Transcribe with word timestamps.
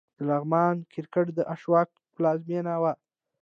د 0.17 0.19
لغمان 0.29 0.75
کرکټ 0.93 1.27
د 1.37 1.39
اشوکا 1.53 1.81
پلازمېنه 2.15 2.73
وه 2.81 2.93